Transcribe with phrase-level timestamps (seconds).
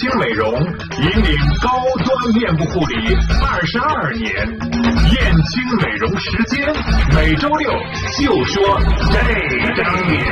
[0.00, 1.68] 清美容引领高
[2.06, 6.72] 端面部护理二十二年，燕青美容时间
[7.14, 7.70] 每周六
[8.18, 8.80] 就说
[9.12, 9.18] 这
[9.74, 10.24] 张脸。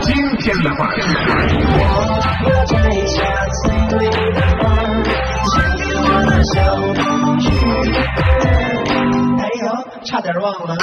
[0.00, 1.69] 今天的话题。
[6.56, 6.62] 哎
[9.62, 10.76] 呦，差点忘了。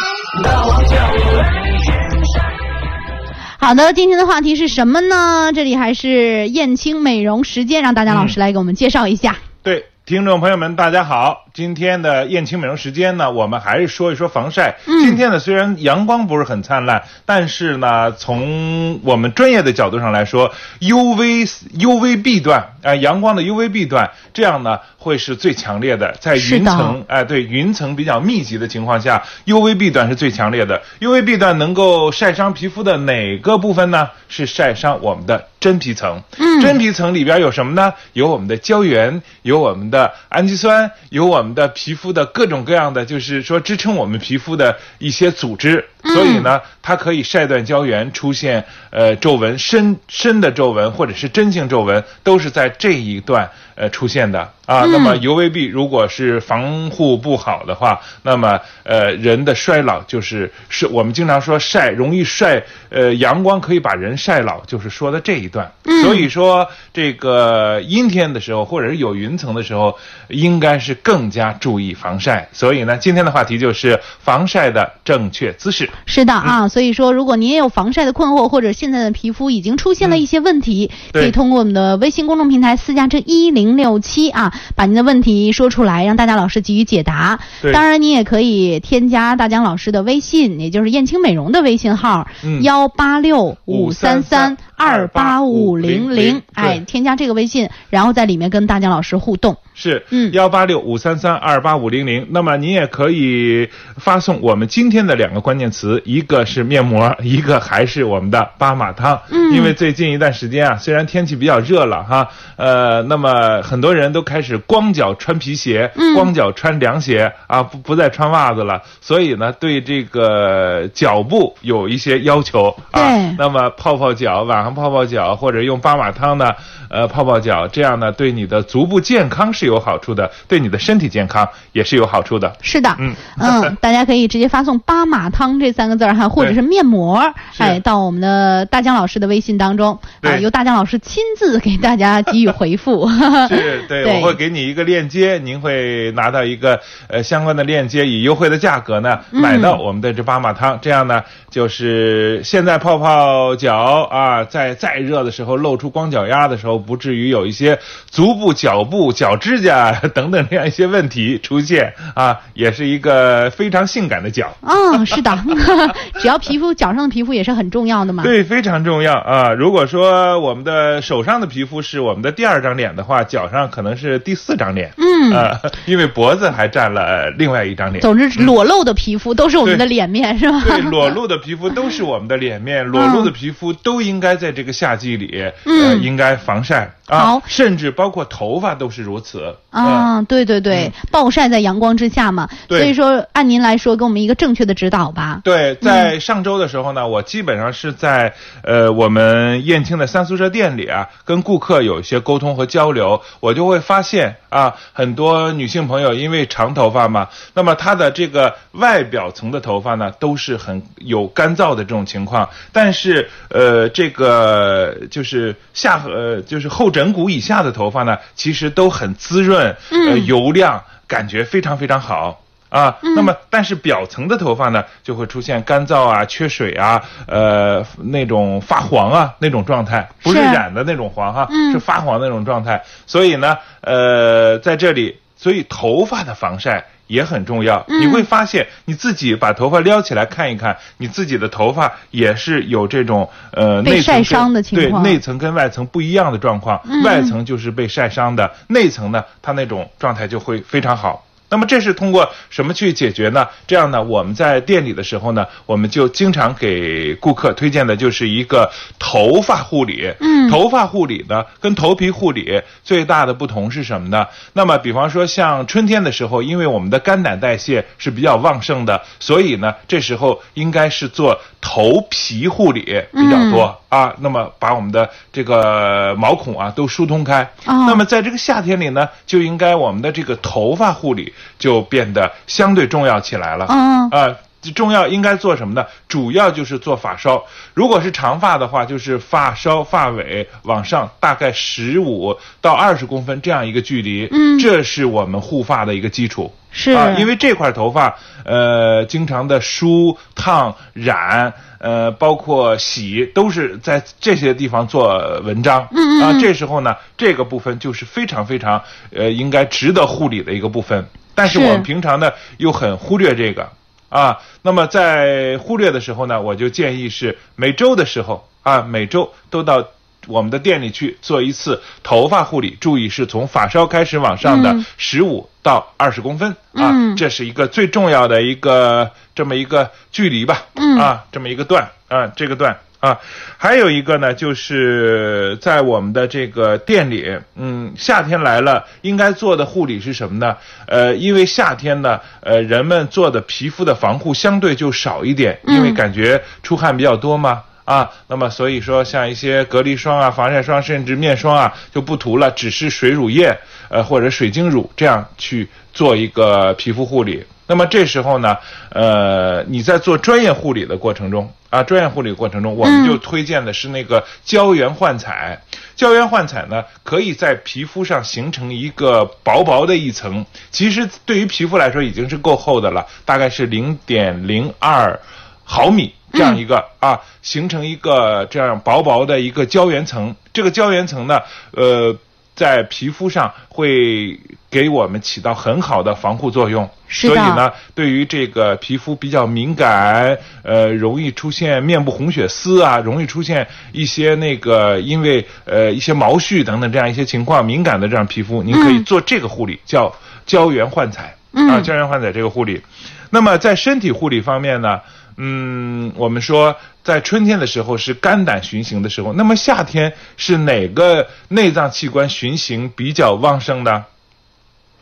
[3.59, 5.51] 好的，今天的话题是什么呢？
[5.53, 9.35] 这里还是燕青美容时间，让大家老师来给我们介绍一下。
[9.63, 11.46] 对，听众朋友们，大家好。
[11.57, 14.77] 今天的燕青美容时间呢，我们还是说一说防晒。
[14.85, 30.79] 嗯今天呢，虽然阳光不是很灿烂，但是呢，从我们专业的角度上来说，UV UVB 段啊、阳光的 UVB 段，这样呢会是最强烈的，在云层哎、对云层比较密集的情况下，UVB 段是最强烈的。
[30.99, 34.07] UVB 段能够晒伤皮肤的哪个部分呢？
[34.29, 36.21] 是晒伤我们的真皮层。
[36.37, 37.93] 嗯真皮层里边有什么呢？
[38.13, 45.85] 有我们的胶原，有我们的氨基酸，有我们的皮肤的各种各样的，就是说支撑我们皮肤的一些组织。
[46.03, 54.85] 所以呢，它可以晒断胶原，出现呃皱纹，深深的皱纹或者是真性皱纹，都是在这一段呃出现的啊。
[54.85, 65.71] 那么 UVB 如果是防护不好的话，那么呃人的衰老就是是我们经常说晒容易晒，呃阳光可以把人晒老，就是说的这一段。
[66.03, 72.47] 所以说这个阴天的时候或者是有云层的时候，应该是更加注意防晒。
[72.51, 75.89] 所以呢，今天的话题就是防晒的正确姿势。
[76.05, 87.39] 是的啊，所以说如果您也有防晒的困惑，或者现在的皮肤已经出现了一些问题，对可以通过我们的微信公众平台私家车一零六七啊，把您的问题说出来，让大家老师给予解答。
[87.73, 92.61] 当然，你也可以添加大江老师的微信，也就是燕青美容的微信号嗯。
[92.63, 99.57] 幺八六五三三二八五零零，哎，添加这个微信，然后在里面跟大江老师互动。
[99.73, 102.27] 是，嗯幺八六五三三二八五零零。
[102.31, 103.67] 那么您也可以
[103.97, 109.19] 发送我们今天的两个关键词，一个是面膜， 一个还是我们的巴马汤。
[109.29, 112.27] 嗯因为最近一段时间啊，虽然天气比较热了哈，
[112.57, 118.81] 呃，那么很多人都开始光脚穿皮鞋，嗯光脚穿凉鞋啊，不不再穿袜子了。
[119.01, 123.01] 所以呢，对这个脚部有一些要求啊。
[123.01, 126.51] 对那么泡泡脚，晚上泡泡脚，或者用巴马汤呢，
[126.89, 132.53] 呃，泡泡脚，这样呢，对你的足部健康是有好处的，对你的身体健康也是有好处的。
[132.61, 137.21] 是的，嗯嗯 大家可以直接发送“巴马汤”这三个字儿哈，或者是面膜，
[137.53, 143.07] 是哎，到我们的大江老师的微信当中，啊，对由大江老师亲自给大家给予回复。
[143.47, 151.23] 是对，对我会给你一个链接，您会拿到一个呃相关的链接，以优惠的价格呢嗯买到我们的这巴马汤，这样呢
[151.57, 157.79] 就是现在泡泡脚啊，在再热的时候露出光脚丫的时候，不至于有一些
[158.11, 164.55] 足部、脚部、脚指甲 等等这样一些问题出现啊，也是一个非常性感的脚。
[164.61, 165.35] 嗯，是的，
[166.21, 168.21] 只要皮肤脚上的皮肤也是很重要的嘛。
[168.21, 169.51] 对，非常重要啊！
[169.51, 174.93] 如果说我们的手上的皮肤是我们的第二张脸的话，脚上可能是第四张脸。
[174.97, 177.99] 嗯啊，因为脖子还占了另外一张脸。
[177.99, 180.61] 总之，裸露的皮肤都是我们的脸面，是吧？
[180.63, 189.55] 对，裸露的皮肤都是我们的脸面，裸露的皮肤都应该在这个夏季里，呃，嗯应该防晒啊，甚至包括头发都是如此。
[189.69, 195.39] 嗯啊，对对对，暴晒在阳光之下嘛，所以说按您来说，给我们一个正确的指导吧。
[195.45, 198.33] 对，在上周的时候呢，我基本上是在
[198.63, 222.41] 呃我们燕青的三宿舍店里啊，跟顾客有一些沟通和交流，我就会发现啊，很多女性朋友因为长头发嘛，那么她的这个外表层的头发呢，都是很有干燥的这种情况，但是呃这个就是下呃就是后枕骨以下的头发呢，其实都很滋润，呃油亮，感觉非常非常好。
[222.69, 232.83] 啊，那么但是表层的头发呢，就会出现干燥啊、缺水啊、呃那种发黄啊那种状态，不是是染的那种黄哈、嗯是发黄的那种状态。
[233.05, 237.83] 所以呢，呃，在这里，所以头发的防晒也很重要。
[237.87, 246.79] 嗯你会发现，你自己把头发撩起来看一看，你自己的头发也是有这种呃被内晒伤的情况对内层跟外层不一样的状况。
[246.85, 251.23] 嗯外层就是被晒伤的，内层呢，它那种状态就会非常好。
[251.49, 253.47] 那么这是通过什么去解决呢？
[253.65, 260.13] 这样呢，我们在店里的时候呢，我们就经常给顾客推荐的就是一个头发护理。
[260.19, 264.25] 嗯头发护理呢，跟头皮护理最大的不同是什么呢？
[264.53, 274.13] 那么，比方说像春天的时候，因为我们的肝胆代谢是比较旺盛的，所以呢，这时候应该是做头皮护理比较多、啊。
[274.19, 277.43] 那么把我们的这个毛孔啊都疏通开。
[277.65, 283.65] 哦那么在这个夏天里呢，就应该我们的这个头发护理就变得相对重要起来了。
[283.69, 284.35] 嗯啊，
[284.75, 285.85] 重要应该做什么呢？
[286.07, 287.43] 主要就是做发梢。
[287.73, 294.27] 如果是长发的话，就是发梢发尾往上大概十五到二十公分这样一个距离。
[294.31, 296.51] 嗯这是我们护发的一个基础。
[296.71, 305.87] 是啊，因为这块头发，呃，经常的梳、烫、染，呃，包括洗，都是在这些地方做文章。
[305.91, 311.07] 嗯啊，这时候呢，这个部分就是非常非常，呃，应该值得护理的一个部分。
[311.33, 313.69] 但是是我们平常呢，又很忽略这个。
[314.09, 319.85] 啊，那么在忽略的时候呢，我就建议是每周的时候啊，每周都到
[320.27, 332.77] 我们的店里去做一次头发护理，注意是从发梢开始往上的嗯十五到二十公分、啊嗯，这是一个最重要的一个这么一个距离吧，嗯啊，这么一个段啊，这个段。
[332.99, 333.19] 啊，
[333.59, 340.57] 还有一个呢，就是在我们的这个店里，嗯，夏天来了，应该做的护理是什么呢？
[340.87, 347.61] 呃，因为夏天呢，呃，人们做的皮肤的防护相对就少一点，因为嗯感觉出汗比较多嘛。
[347.87, 353.57] 啊，那么所以说，像一些隔离霜啊、防晒霜，甚至面霜啊，就不涂了，只是水乳液，
[353.87, 357.45] 呃，或者水晶乳这样去做一个皮肤护理。
[357.65, 358.57] 那么这时候呢，
[358.89, 365.57] 呃，你在做专业护理的过程中啊，专业护理过程中，我们就推荐的是那个胶原焕彩。
[365.95, 375.17] 胶原焕彩呢，可以在皮肤上形成一个薄薄的一层，其实对于皮肤来说已经是够厚的了，大概是零点零二
[375.63, 376.13] 毫米。
[376.33, 380.35] 这样一个、啊，形成一个这样薄薄的一个胶原层。
[380.53, 381.39] 这个胶原层呢，
[381.71, 382.15] 呃，
[382.55, 384.39] 在皮肤上会
[384.69, 386.89] 给我们起到很好的防护作用。
[387.09, 400.13] 所以呢，对于这个皮肤比较敏感，呃，容易出现面部红血丝啊，容易出现一些那个因为呃一些毛絮等等这样一些情况敏感的这样皮肤，您可以做这个护理，叫
[400.45, 401.33] 胶原焕彩。
[401.53, 402.81] 嗯啊，胶原焕彩这个护理。
[403.29, 404.99] 那么在身体护理方面呢，
[405.37, 414.05] 嗯，我们说在春天的时候是肝胆循行的时候，那么夏天是哪个内脏器官循行比较旺盛的？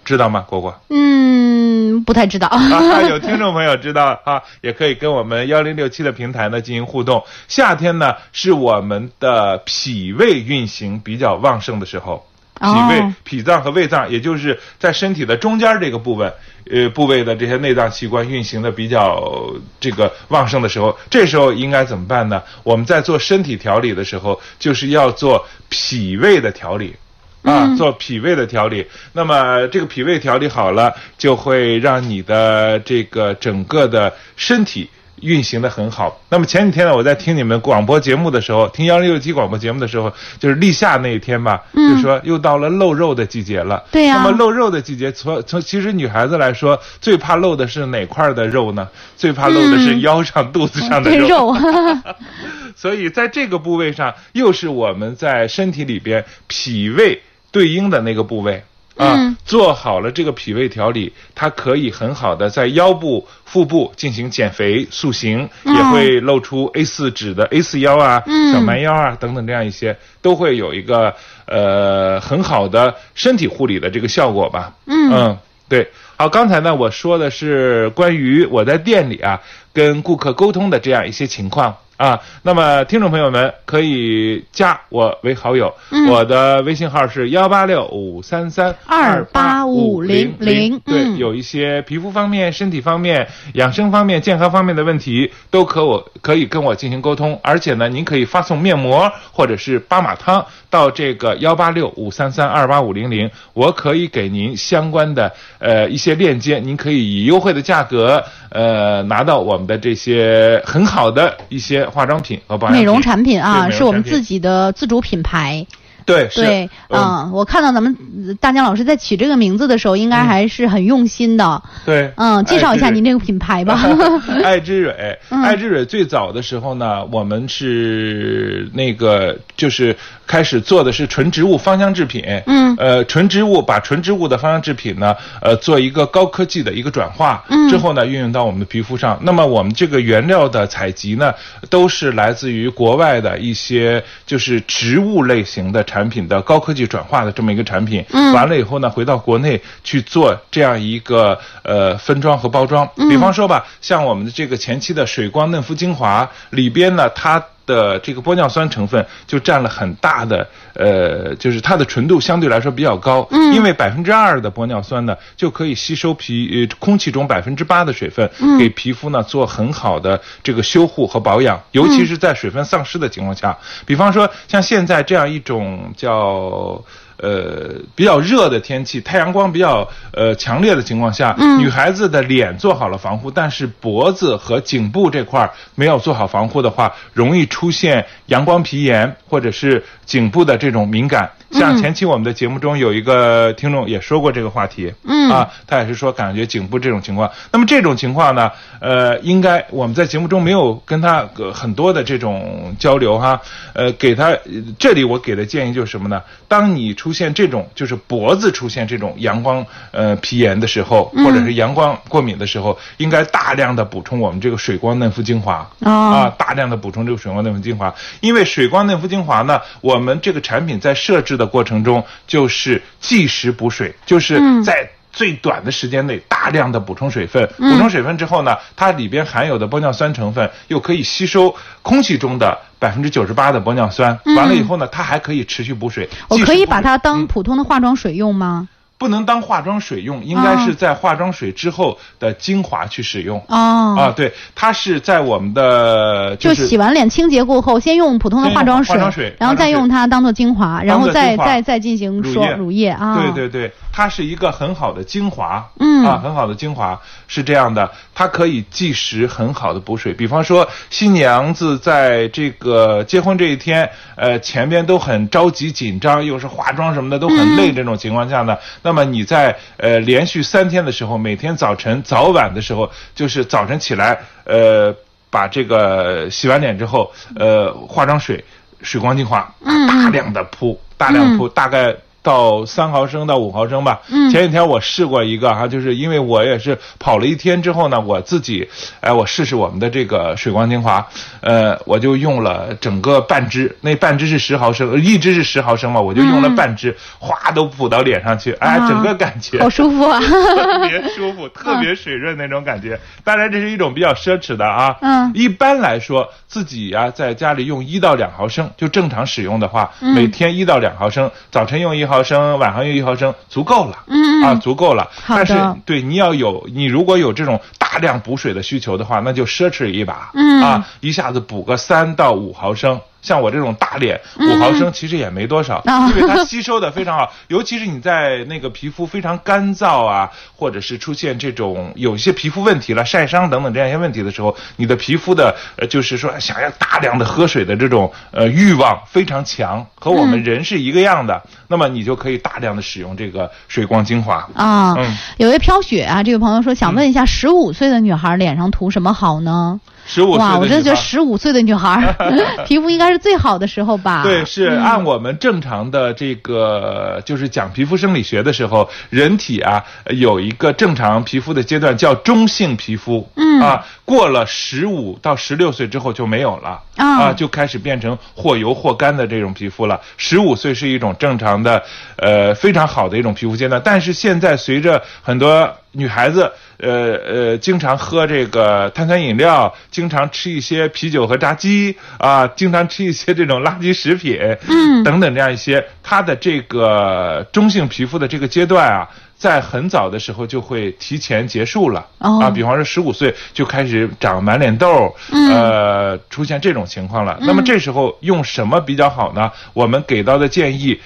[0.04, 0.80] 知道吗，果果？
[0.90, 2.48] 嗯，不太知道。
[2.48, 7.24] 啊，有听众朋友知道啊，也可以跟我们幺零六七的平台呢进行互动。
[7.48, 12.28] 夏天呢是我们的脾胃运行比较旺盛的时候，
[12.60, 16.32] 脾胃、哦脾脏和胃脏，也就是在身体的中间这个部分，
[16.70, 22.42] 呃，部位的这些内脏器官运行的比较这个旺盛的时候，这时候应该怎么办呢？
[22.64, 26.96] 我们在做身体调理的时候，就是要做脾胃的调理。
[27.44, 34.90] 啊，嗯做脾胃的调理，那么这个脾胃调理好了，就会让你的这个整个的身体
[35.26, 36.18] 运行的很好。
[36.30, 43.84] 那么前几天呢，我在听你们广播节目的时候，听幺零六七广播节目的时候，就是立夏那一天吧，嗯就说又到了露肉的季节了。
[43.92, 48.88] 对呀那么露肉的季节，从从其实女孩子来说，最怕露的是哪块儿的肉呢？
[49.18, 51.18] 最怕露的是嗯腰上、肚子上的。
[51.18, 51.56] 肉，
[52.76, 57.22] 所以在这个部位上，又是我们在身体里边脾胃
[57.52, 58.64] 对应的那个部位
[58.98, 59.38] 啊，嗯。
[59.46, 65.76] 做好了这个脾胃调理，它可以很好的在腰部、腹部进行减肥塑形，嗯。
[65.76, 68.54] 也会露出 A 四指的 A 四腰啊、嗯。
[68.54, 71.14] 小蛮腰啊等等这样一些，都会有一个
[71.46, 74.74] 呃很好的身体护理的这个效果吧。
[74.88, 75.12] 嗯。
[75.12, 75.38] 嗯，
[75.70, 75.88] 对。
[76.18, 79.42] 好，刚才呢我说的是关于我在店里啊
[79.74, 82.22] 跟顾客沟通的这样一些情况啊。
[82.44, 97.40] 那么听众朋友们可以加我为好友，嗯我的微信号是幺八六五三三二八五零零对，嗯有一些皮肤方面、身体方面、养生方面、健康方面的问题，都可我可以跟我进行沟通。
[97.44, 112.82] 而且呢，您可以发送面膜或者是巴马汤到这个幺八六五三三二八五零零，我可以给您相关的呃一些链接，您可以以优惠的价格呃拿到我们的这些很好的一些化妆品和保养品。
[112.82, 115.66] 美容产品啊，是我们自己的自主品牌。
[116.06, 117.02] 对对，嗯。
[117.02, 117.96] 嗯，我看到咱们
[118.28, 121.62] 呃大江老师在取这个名字的时候，应该还是很用心的。
[121.86, 123.80] 对，嗯，介绍一下您这个品牌吧。
[124.44, 125.42] 爱之蕊， 嗯。
[125.44, 129.96] 爱之蕊最早的时候呢，我们是那个就是
[130.28, 132.76] 开始做的是纯植物芳香制品，嗯。
[132.78, 137.70] 呃，纯植物把纯植物的芳香制品呢，呃，做一个高科技的一个转化，嗯。
[137.70, 139.18] 之后呢，运用到我们的皮肤上。
[139.22, 141.34] 那么我们这个原料的采集呢，
[141.70, 148.04] 都是来自于国外的一些就是植物类型的产品的高科技转化的这么一个产品。
[148.12, 152.90] 嗯完了以后呢，回到国内去做这样一个呃分装和包装。
[153.10, 157.44] 比方说吧，像我们的这个前期的水光嫩肤精华里边呢，它。
[157.66, 168.30] 的这个玻尿酸成分就占了很大的，呃，就是它的纯度相对来说比较高，嗯，因为百分之二的玻尿酸呢就可以吸收皮呃空气中百分之八的水分，
[168.60, 176.84] 给皮肤呢做很好的这个修护和保养，尤其是在水分丧失的情况下，比方说像现在这样一种叫。
[177.18, 191.30] 呃，比较热的天气，太阳光比较呃强烈的情况下，女孩子的脸做好了防护，但是脖子和颈部这块儿没有做好防护的话，容易出现阳光皮炎或者是颈部的这种敏感。
[191.52, 197.32] 像前期我们的节目中有一个听众也说过这个话题，嗯啊，他也是说感觉颈部这种情况。
[197.52, 203.40] 那么这种情况呢，呃，应该我们在节目中没有跟他呃很多的这种交流哈，
[203.74, 204.40] 呃，给他呃
[204.78, 206.22] 这里我给的建议就是什么呢？
[206.50, 215.92] 当你出现这种就是脖子出现这种阳光呃皮炎的时候，或者是阳光过敏的时候，应该大量的补充我们这个水光嫩肤精华、哦。
[215.92, 224.90] 啊，大量的补充这个水光嫩肤精华，因为水光嫩肤精华呢，我们这个产品在设置的过程中就是即时补水，就是在。
[225.16, 236.08] 最短的时间内大量的补充水分，补充水分之后呢，它里边含有的玻尿酸成分又可以吸收空气中的百分之九十八的玻尿酸，完了以后呢，它还可以持续补水。
[236.28, 238.68] 我可以把它当普通的化妆水用吗？
[238.98, 243.38] 不能当化妆水用，应该是在化妆水之后的精华去使用。
[243.48, 253.22] 哦，啊，对，它是在我们的就是洗完脸清洁过后，先用普通的化妆水化妆水然后再用它当做精华，然后再再再进行说乳液啊。
[253.22, 256.06] 对对对，它是一个很好的精华，嗯。
[256.06, 260.14] 啊，很好的精华是这样的，它可以即时很好的补水。
[260.14, 274.96] 比方说，新娘子在这个结婚这一天，呃，前边都很着急紧张，又是化妆什么的都很累，这种情况下呢，那么你在呃连续三天的时候，每天早晨早晚的时候，就是早晨起来，呃，
[275.32, 278.46] 把这个洗完脸之后，呃，化妆水。
[278.82, 279.52] 水光精华，
[279.88, 284.02] 大量的铺，大量铺，大概到三毫升到五毫升吧。
[284.10, 288.68] 嗯前几天我试过一个哈，就是因为我也是跑了一天之后呢，我自己，
[289.00, 291.06] 哎，我试试我们的这个水光精华，
[291.42, 300.20] 呃，我就用了整个半支，那半支是十毫升，呃一支是十毫升嘛，我就用了半支，哗都补到脸上去，哎，啊整个感觉好舒服啊！
[300.20, 303.00] 特别舒服， 特别水润那种感觉。
[303.24, 304.98] 当然，这是一种比较奢侈的啊。
[305.02, 313.98] 嗯一般来说，自己呀、在家里用一到两毫升，就正常使用的话，嗯每天一到两毫升，早晨用一毫升，晚上用一毫升，足够了。
[314.08, 315.10] 嗯啊，足够了。
[315.28, 315.56] 但是
[315.86, 320.32] 对你要有，你如果有这种大量补水的需求的话，那就奢侈一把。
[320.34, 323.00] 嗯啊，一下子补个三到五毫升。
[323.26, 344.48] 像我这种大脸，五毫升其实也没多少，因为它吸收的非常好，尤其是你在那个皮肤非常干燥啊，或者是出现这种有一些皮肤问题了、晒伤等等这样一些问题的时候，你的皮肤的呃，就是说想要大量的喝水的这种呃欲望非常强，和我们人是一个样的，那么你就可以大量的使用这个水光精华。
[344.54, 349.80] 啊，嗯有位飘雪啊，这位朋友说想问一下，十五岁的女孩脸上涂什么好呢？
[350.06, 354.22] 十五岁哇，我真的觉得十五岁的女孩儿 皮肤应该是最好的时候吧？
[354.24, 366.80] 对，是嗯按我们正常的这个，就是讲皮肤生理学的时候，人体啊有一个正常皮肤的阶段叫中性皮肤，嗯啊，过了十五到十六岁之后就没有了。
[366.98, 370.00] 啊就开始变成或油或干的这种皮肤了。
[370.16, 371.84] 十五岁是一种正常的，
[372.16, 373.82] 呃，非常好的一种皮肤阶段。
[373.84, 389.10] 但是现在随着很多女孩子，呃呃，经常喝这个碳酸饮料，经常吃一些啤酒和炸鸡啊，经常吃一些这种垃圾食品，嗯等等这样一些，他的这个中性皮肤的这个阶段啊。
[389.38, 397.38] 在很早的时候就会提前结束了、哦啊，比方说十五岁就开始长满脸痘，嗯呃，出现这种情况了。
[397.42, 399.52] 那么这时候用什么比较好呢？
[399.74, 400.98] 我们给到的建议，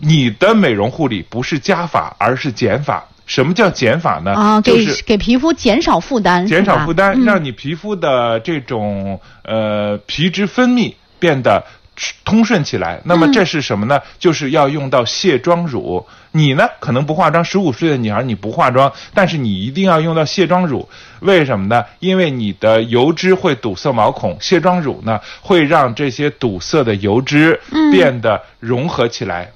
[0.00, 3.06] 你的美容护理不是加法，而是减法。
[3.26, 4.32] 什么叫减法呢？
[4.32, 11.64] 啊，给就是给皮肤减少负担，减少负担，嗯让你皮肤的这种呃皮脂分泌变得
[12.24, 13.00] 通顺起来。
[13.04, 14.00] 那么这是什么呢？
[14.18, 16.06] 就是要用到卸妆乳。
[16.32, 20.88] 你呢，可能不化妆，十五岁的女孩你不化妆，但是你一定要用到卸妆乳。
[21.20, 21.84] 为什么呢？
[22.00, 27.60] 因为你的油脂会堵塞毛孔，卸妆乳呢会让这些堵塞的油脂
[27.92, 29.52] 变得融合起来。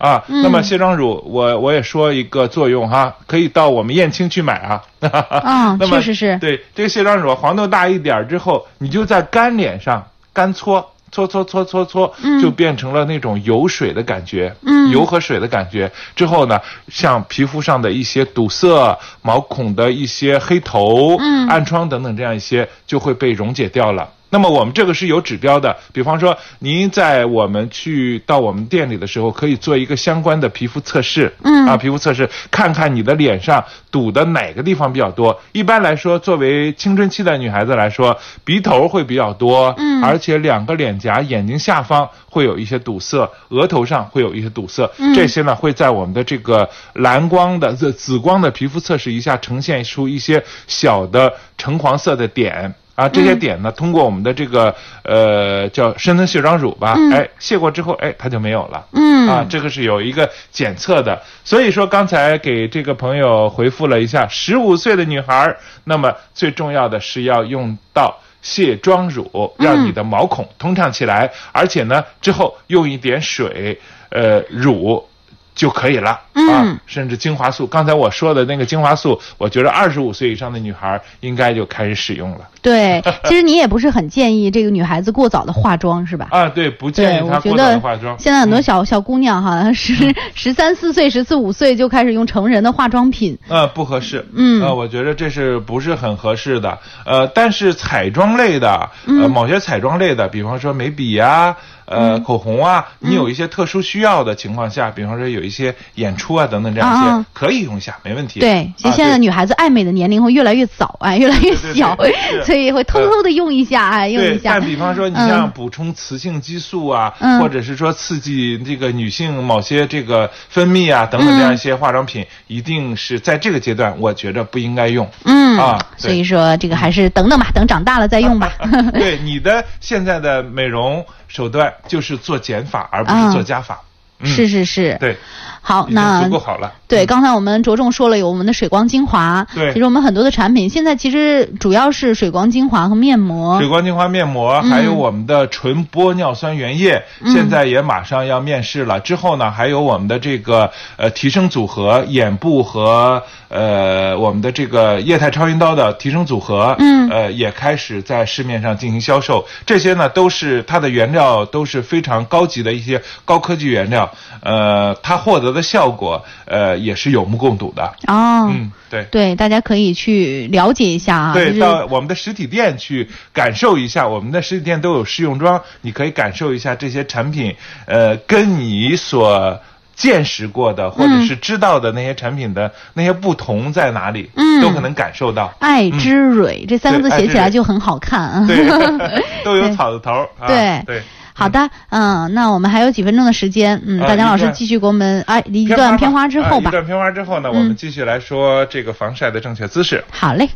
[0.00, 4.82] 啊，那么卸妆乳，我我也说一个作用哈，可以到我们燕青去买啊。
[5.00, 6.38] 啊， 那么确实是。
[6.38, 10.90] 对这个卸妆乳，黄豆大一点儿之后，你就在干脸上干搓。
[11.12, 14.54] 搓搓搓搓搓，就变成了那种油水的感觉，
[14.92, 15.90] 油和水的感觉。
[16.14, 21.16] 之后呢，像皮肤上的一些堵塞、毛孔的一些黑头、
[21.48, 24.08] 暗疮等等这样一些，就会被溶解掉了。
[24.30, 35.38] 那么我们这个是有指标的，比方说您在我们去到我们店里的时候，可以做一个相关的皮肤测试，嗯啊，皮肤测试，看看你的脸上堵的哪个地方比较多。
[35.52, 52.72] 一般来说，作为青春期的女孩子来说，鼻头会比较多，嗯，而且两个脸颊、眼睛下方会有一些堵塞，额头上会有一些堵塞，这些呢会在我们的这个蓝光的紫紫光的皮肤测试一下，呈现出一些小的橙黄色的点。
[53.00, 58.84] 啊，这些点呢，通过我们的这个呃叫深层卸妆乳吧，哎，卸过之后，哎，它就没有了。
[58.92, 61.18] 嗯，啊，这个是有一个检测的。
[61.42, 73.80] 所以说，刚才给这个朋友回复了一下，十五岁的女孩，那么最重要的是要用到卸妆乳，让你的毛孔通畅起来，而且呢，之后用一点水，
[74.10, 75.06] 呃，乳。
[75.52, 77.66] 就可以了啊，甚至精华素。
[77.66, 82.40] 刚才我说的那个精华素，我觉得二十五岁以上的女孩应该就开始使用了。
[82.62, 86.28] 对， 其实你也不是很建议这个女孩子过早的化妆，是吧？
[86.30, 88.16] 啊，对，不建议她过早的化妆。
[88.18, 93.36] 现在很多小小姑娘哈，十十三四岁、十四五岁就开始用成人的化妆品。
[93.48, 94.26] 呃，不合适。
[94.34, 96.78] 嗯，呃，我觉得这是不是很合适的？
[97.06, 101.56] 呃，但是彩妆类的，呃，某些彩妆类的，比方说眉笔呀。
[101.86, 108.40] 呃，口红啊，你有一些特殊需要的情况下，比方说有一些演出啊等等这样一些，可以用一下，没问题。
[108.40, 111.96] 对，其实现在女孩子爱美的年龄会越来越早，啊，越来越小，
[112.44, 114.52] 所以会偷偷的用一下，啊，用一下。
[114.54, 125.08] 但比方说，你像补充雌性激素啊，或者是说刺激这个女性某些这个分泌啊等等这样一些化妆品，一定是在这个阶段，我觉着不应该用。
[125.24, 128.52] 嗯啊，所以说这个还是等等吧，等长大了再用吧。
[128.94, 131.04] 对你的现在的美容。
[131.32, 133.80] 手段就是做减法，而不是做加法。
[134.24, 135.16] 是是是，对。
[135.62, 136.72] 好，那足够好了。
[136.88, 139.46] 对，刚才我们着重说了有我们的水光精华。
[139.54, 143.58] 对，其实我们很多的产品现在其实主要是水光精华和面膜。
[143.60, 148.98] 水光精华、面膜，还有我们的纯玻尿酸原液，现在也马上要面世了。
[149.00, 159.46] 之后呢，还有我们的这个呃提升组合，眼部和呃我们的这个液态超音刀的提升组合，嗯，呃也开始在市面上进行销售。
[159.66, 164.09] 这些呢都是它的原料都是非常高级的一些高科技原料，
[164.42, 165.50] 呃，它获得。
[165.50, 168.48] 的效果，呃，也是有目共睹的哦。
[168.52, 171.32] 嗯，对对，大家可以去了解一下啊。
[171.34, 179.60] 对，到我们的实体店去感受一下，我们的实体店都有试用装，你可以感受一下这些产品，呃，跟你所
[179.96, 185.52] 见识过的或者是知道的那些产品的那些不同在哪里，嗯，都可能感受到。
[185.58, 188.46] 爱之蕊这三个字写起来就很好看啊。
[188.46, 188.68] 对，
[189.42, 190.24] 都有草字头。
[190.46, 191.02] 对对。
[191.40, 196.68] 好的，嗯，那我们还有几分钟的时间，嗯，大江老师继续给我们哎一段片花之后吧。
[196.68, 200.04] 一段片花之后呢，我们继续来说这个防晒的正确姿势。
[200.10, 200.48] 好嘞。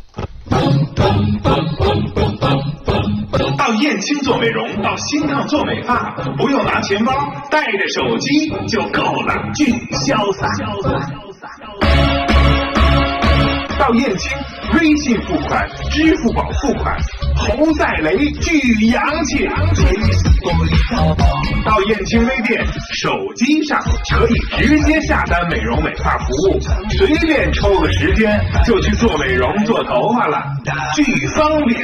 [3.56, 7.14] 到燕青做美容，到新烫做美发，不用拿钱包，
[7.50, 10.46] 带着手机就够了，俊潇洒。
[10.48, 12.33] 潇洒潇洒。
[13.78, 14.32] 到燕青，
[14.74, 16.96] 微信付款、支付宝付款，
[17.36, 19.48] 侯赛雷巨洋气。
[21.64, 22.64] 到燕青微店，
[23.02, 23.80] 手机上
[24.12, 26.60] 可以直接下单美容美发服务，
[26.98, 30.42] 随便抽个时间就去做美容做头发了，
[30.94, 31.80] 巨方便。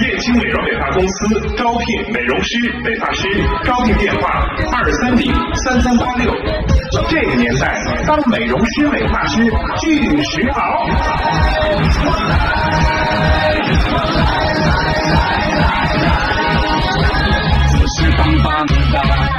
[0.00, 3.28] 燕青美容美发公司招聘美容师、美发师，
[3.64, 6.32] 招聘电话二三零三三八六。
[7.08, 7.72] 这个年代，
[8.06, 9.44] 当美容师、美发师
[9.80, 10.54] 巨时髦。
[18.92, 19.29] 好，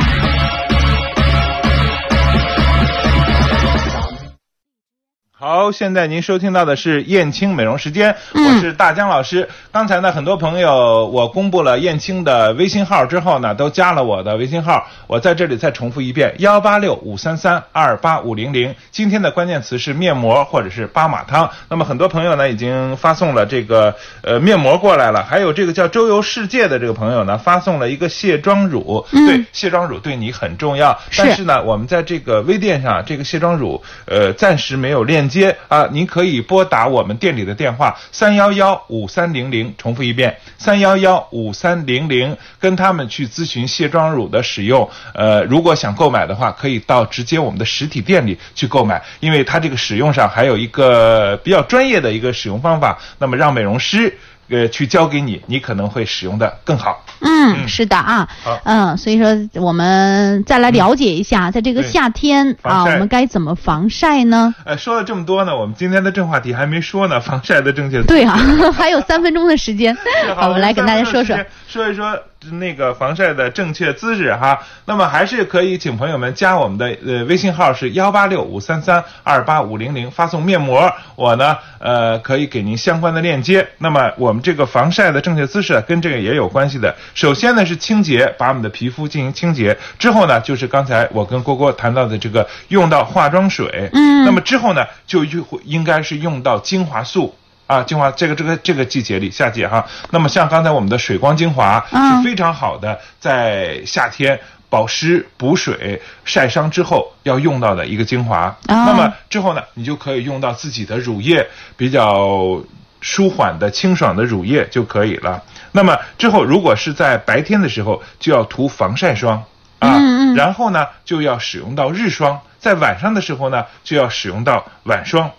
[5.44, 9.50] 好，现在您收听到的是燕青美容时间，嗯我是大江老师。
[9.72, 14.88] 刚才呢，很多朋友我公布了燕青的微信号之后呢，都加了我的微信号。
[15.08, 18.76] 我在这里再重复一遍：幺八六五三三二八五零零。
[18.92, 21.50] 今天的关键词是面膜或者是巴马汤。
[21.70, 29.04] 那么很多朋友呢已经发送了这个呃面膜过来了，还有这个叫周游世界的这个朋友呢发送了一个卸妆乳。
[29.12, 44.88] 嗯对，卸妆乳对你很重要，是但是呢，我们在这个微店上这个卸妆乳呃暂时没有链接啊，您可以拨打我们店里的电话三幺幺五三零零，重复一遍三幺幺五三零零，跟他们去咨询卸妆乳的使用。
[45.14, 54.20] 呃，如果想购买的话，可以到直接我们的实体店里去购买，因为它这个使用上还有一个比较专业的一个使用方法，那么让美容师。
[54.52, 57.04] 呃，去教给你，你可能会使用的更好。
[57.22, 58.28] 嗯，是的啊。
[58.44, 59.28] 好，嗯，所以说
[59.62, 64.54] 我们再来了解一下，在这个夏天啊，我们该怎么防晒呢？
[64.66, 68.38] 呃，说了这么多呢，我们今天的正话题还没说呢， 防晒的正确对啊，
[68.76, 69.96] 还有三分钟的时间，
[70.36, 71.38] 好我们来跟大家说说。
[71.68, 74.60] 说一说那个防晒的正确姿势哈。
[74.86, 83.68] 那么还是可以请朋友们加我们的呃微信号是幺八六五三三二八五零零，发送面膜，我呢呃可以给您相关的链接。
[83.78, 86.96] 那么我们这个防晒的正确姿势啊跟这个也有关系的。
[87.14, 95.24] 首先呢是清洁，把我们的皮肤进行清洁，之后呢就是刚才我跟郭郭谈到的这个用到化妆水，嗯那么之后呢就
[95.64, 97.36] 应该是用到精华素。
[97.72, 99.88] 啊，精华这个这个这个季节里，夏季哈。
[100.10, 104.38] 那么像刚才我们的水光精华嗯是非常好的，在夏天
[104.70, 108.54] 保湿补水、晒伤之后要用到的一个精华。
[108.68, 112.62] 那么之后呢，你就可以用到自己的乳液，比较
[113.00, 115.42] 舒缓的、清爽的乳液就可以了。
[115.72, 119.42] 那么之后，如果是在白天的时候，就要涂防晒霜
[119.80, 125.32] 啊，嗯嗯然后呢就要使用到日霜，在晚上的时候呢就要使用到晚霜。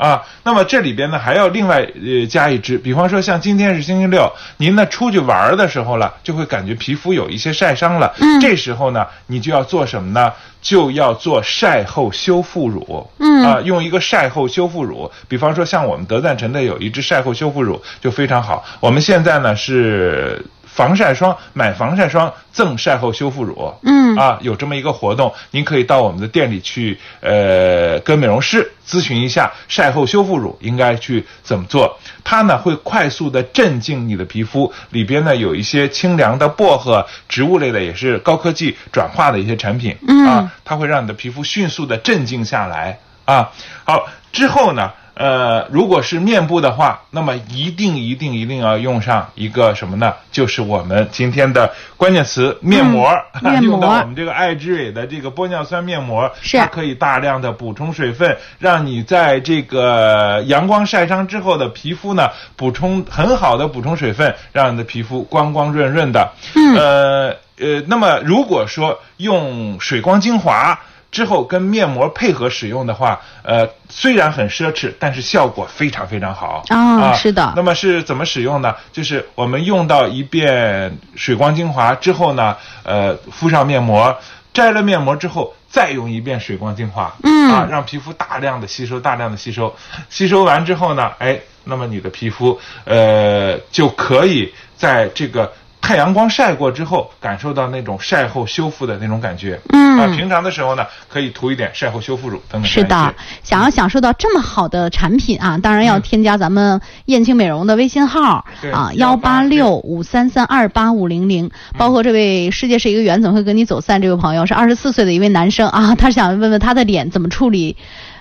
[0.00, 10.32] 啊，那么这里边呢还要另外呃加一支，比方说像今天是星期六，您呢出去玩儿的时候了，就会感觉皮肤有一些晒伤了，嗯这时候呢你就要做什么呢？
[10.62, 18.64] 就要做晒后修复乳，嗯啊，用一个晒后修复乳，比方说像我们德赞臣的有一支晒后修复乳就非常好。
[18.80, 31.98] 我们现在呢是防晒霜，买防晒霜赠晒后修复乳，嗯啊，有这么一个活动，您可以到我们的店里去，呃，跟美容师咨询一下晒后修复乳应该去怎么做。
[32.24, 43.50] 它呢会快速的镇静你的皮肤，里边呢有一些清凉的薄荷植物类的，也是高科技转化的一些产品，嗯啊，它会让你的皮肤迅速的镇静下来啊。
[43.84, 44.92] 好，之后呢？
[45.20, 50.14] 呃，如果是面部的话，那么一定一定一定要用上一个什么呢？
[50.32, 53.06] 就是我们今天的关键词面膜，
[53.42, 66.32] 嗯 面膜用到我们这个爱之蕊的这个玻尿酸面膜，是它可以大量的补充水分，让你在这个阳光晒伤之后的皮肤呢，补充很好的补充水分，让你的皮肤光光润润的。
[66.56, 70.80] 嗯呃呃，那么如果说用水光精华。
[71.10, 78.74] 之后跟面膜配合使用的话，呃，虽然很奢侈，但是效果非常非常好啊是的那么是怎么使用呢？
[78.92, 84.16] 就是我们用到一遍水光精华之后呢，呃，敷上面膜，
[84.52, 89.74] 摘了面膜之后再用一遍水光精华，嗯啊，让皮肤大量的吸收，大量的吸收，
[90.08, 95.52] 吸收完之后呢，哎，那么你的皮肤呃就可以在这个。
[95.80, 99.58] 太阳光晒过之后，感受到那种晒后修复的那种感觉。
[99.70, 102.70] 嗯啊，平常的时候呢，可以涂一点晒后修复乳等等。
[102.70, 111.50] 是的，想要享受到这么好的产品啊，当然要添加咱们燕青美容的微信号对啊，幺八六五三三二八五零零。
[111.76, 114.00] 包括这位世界是一个圆，怎么会跟你走散？
[114.00, 117.76] 这位朋友是二十四岁的一位男生啊， 他想问问他的脸怎么处理，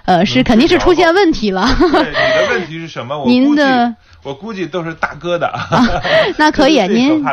[0.05, 1.69] 呃，是嗯肯定是出现问题了。
[1.79, 3.19] 对，你的问题是什么？
[3.19, 3.93] 我您的
[4.23, 5.51] 我估计都是大哥的。
[6.38, 7.23] 那可以，您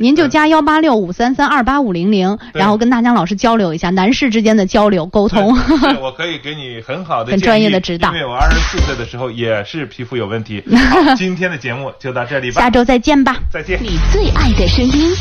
[0.00, 5.56] 您就嗯加幺八六五三三二八五零零，然后跟大江老师交流一下男士之间的交流沟通。
[6.02, 10.62] 我可以给你很好的很专业的指导因为我二十四岁的时候也是皮肤有问题。
[10.90, 13.36] 好，今天的节目就到这里吧下，周再见吧。
[13.50, 13.78] 再见。
[13.82, 15.14] 你最爱的声音。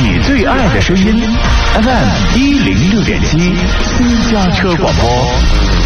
[0.00, 1.20] 你最爱的声音
[1.74, 3.38] ，FM 一零六点七，
[3.82, 5.77] 私家车广播。